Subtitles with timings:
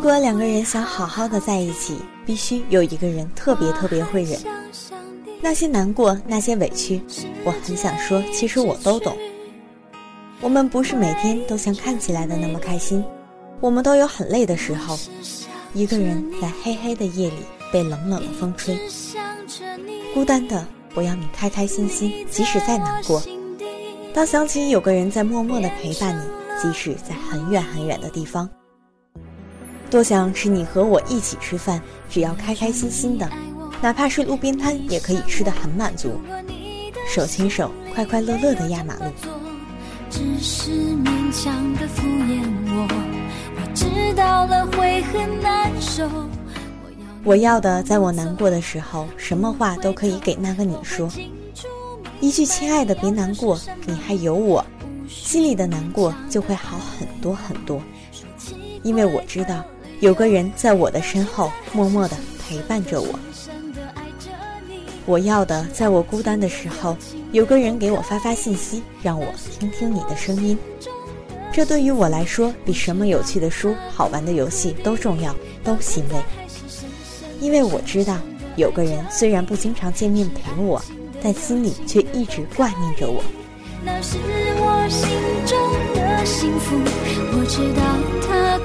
[0.00, 4.40] 如果两个人想好好的在一起，必须有一个人特别特别会忍。
[5.42, 7.02] 那些难过，那些委屈，
[7.44, 9.14] 我很想说，其实我都懂。
[10.40, 13.04] 我们不是每天都像看起来的那么开心，
[13.60, 14.98] 我们都有很累的时候。
[15.74, 17.36] 一个人在黑黑的夜里
[17.70, 18.78] 被冷冷的风吹，
[20.14, 23.22] 孤单的，我要你开开心心，即使再难过。
[24.14, 26.22] 当想起有个人在默默的陪伴你，
[26.62, 28.48] 即使在很远很远的地方。
[29.90, 33.28] 多想是你和我一起吃饭，只要开开心心的，
[33.82, 36.12] 哪怕是路边摊也可以吃得很满足，
[37.08, 39.04] 手牵手，快快乐乐的压马路。
[40.08, 42.88] 只是勉强的敷衍我，
[43.56, 46.08] 我知道了会很难受。
[47.24, 51.10] 我要的，在我难过的时候，什么话都可以给那个你说，
[52.20, 54.64] 一句亲爱的别难过，你还有我，
[55.08, 57.82] 心里的难过就会好很多很多，
[58.84, 59.64] 因为我知道。
[60.00, 63.18] 有个人在我的身后默默地陪伴着我。
[65.04, 66.96] 我要的，在我孤单的时候，
[67.32, 69.26] 有个人给我发发信息，让我
[69.58, 70.56] 听听你的声音。
[71.52, 76.16] 这对于我来说，比什么有趣的书、好玩的游戏都重要，都欣慰。
[77.38, 78.16] 因为我知道，
[78.56, 80.80] 有个人虽然不经常见面陪我，
[81.22, 83.22] 但心里却一直挂念着我。
[83.84, 84.16] 那是
[84.56, 85.10] 我心
[85.46, 85.58] 中
[85.94, 86.76] 的幸福，
[87.32, 87.82] 我知道
[88.28, 88.58] 他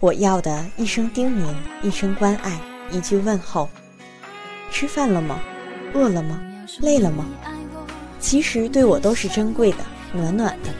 [0.00, 1.52] 我要的一声叮咛，
[1.82, 2.58] 一声关爱，
[2.90, 3.68] 一句问候。
[4.70, 5.38] 吃饭了吗？
[5.92, 6.40] 饿了吗？
[6.80, 7.26] 累了吗？
[8.18, 9.78] 其实对我都是珍贵的，
[10.14, 10.70] 暖暖的。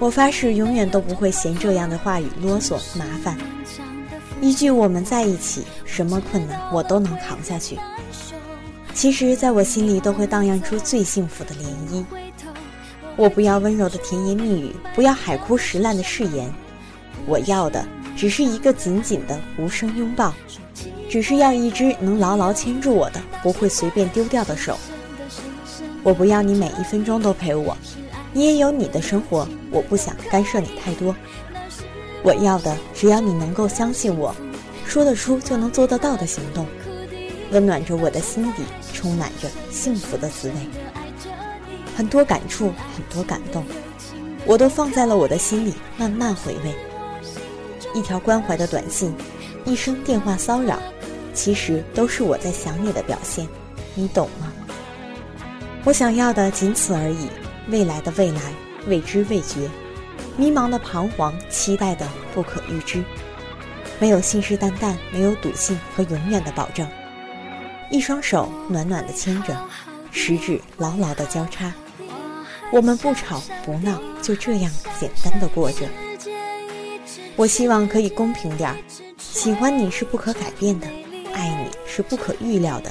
[0.00, 3.38] 我发誓永远都不会嫌这样的话语啰嗦麻烦。
[4.40, 7.78] 一句我们在一起，什么困难我都能扛下去。
[8.94, 12.04] 其实，在我心里都会荡漾出最幸福的涟漪。
[13.14, 16.52] 我不要温柔的甜言蜜语，不要海枯石烂的誓言，
[17.26, 17.84] 我要的。
[18.16, 20.34] 只是一个紧紧的无声拥抱，
[21.08, 24.76] 只是要一只能牢牢牵住我的、不会随便丢掉的手。
[26.02, 27.78] 我不要你每一分钟都陪我，
[28.32, 31.14] 你也有你的生活，我不想干涉你太多。
[32.24, 34.34] 我要的，只要你能够相信我，
[34.84, 36.66] 说得出就能做得到的行动，
[37.52, 40.54] 温暖着我的心底，充满着幸福的滋味。
[41.96, 43.64] 很多感触，很多感动，
[44.44, 46.74] 我都放在了我的心里，慢慢回味。
[47.94, 49.14] 一条关怀的短信，
[49.64, 50.78] 一声电话骚扰，
[51.32, 53.46] 其实都是我在想你的表现，
[53.94, 54.52] 你懂吗？
[55.84, 57.28] 我想要的仅此而已，
[57.70, 58.40] 未来的未来，
[58.86, 59.68] 未知未觉，
[60.36, 63.02] 迷茫的彷徨，期待的不可预知，
[63.98, 66.86] 没有信誓旦旦，没有笃信和永远的保证，
[67.90, 69.56] 一双手暖暖的牵着，
[70.10, 71.72] 食指牢牢的交叉，
[72.70, 74.70] 我们不吵不闹，就这样
[75.00, 75.86] 简单的过着。
[77.38, 78.76] 我希望可以公平点儿，
[79.16, 80.88] 喜欢你是不可改变的，
[81.32, 82.90] 爱你是不可预料的。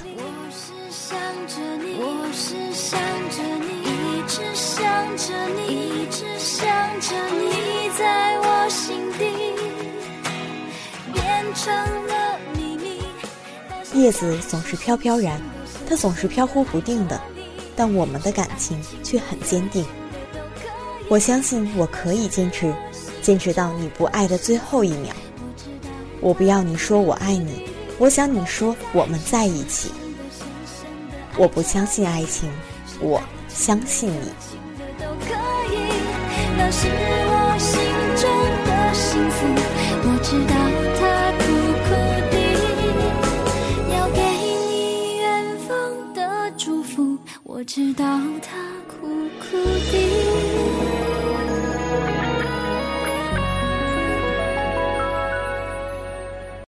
[13.94, 15.42] 叶子总是飘飘然，
[15.90, 17.22] 它总是飘忽不定的，
[17.76, 19.86] 但我们的感情却很坚定。
[21.10, 22.74] 我相信我可以坚持。
[23.28, 25.14] 坚持到你不爱的最后一秒。
[26.22, 27.66] 我不要你说我爱你，
[27.98, 29.92] 我想你说我们在一起。
[31.38, 32.50] 我不相信爱情，
[33.02, 34.32] 我相信你。
[34.98, 35.12] 我
[38.64, 38.72] 的，
[40.06, 40.56] 我知道
[40.96, 41.04] 他
[41.44, 41.44] 苦
[41.84, 41.90] 苦
[43.94, 44.22] 要给
[44.72, 45.28] 你远
[45.68, 45.68] 方
[46.14, 48.06] 的祝福，我知道
[48.88, 49.06] 苦
[49.42, 49.58] 苦。